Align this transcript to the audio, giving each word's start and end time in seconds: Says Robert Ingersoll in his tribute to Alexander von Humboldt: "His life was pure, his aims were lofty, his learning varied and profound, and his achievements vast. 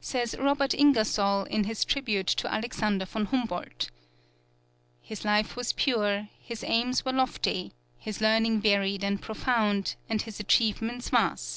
Says 0.00 0.34
Robert 0.36 0.74
Ingersoll 0.74 1.44
in 1.44 1.62
his 1.62 1.84
tribute 1.84 2.26
to 2.26 2.52
Alexander 2.52 3.04
von 3.04 3.26
Humboldt: 3.26 3.92
"His 5.00 5.24
life 5.24 5.54
was 5.54 5.72
pure, 5.74 6.28
his 6.40 6.64
aims 6.64 7.04
were 7.04 7.12
lofty, 7.12 7.72
his 7.96 8.20
learning 8.20 8.60
varied 8.62 9.04
and 9.04 9.22
profound, 9.22 9.94
and 10.08 10.22
his 10.22 10.40
achievements 10.40 11.10
vast. 11.10 11.48